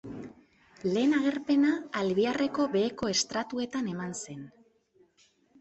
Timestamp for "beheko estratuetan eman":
2.79-4.21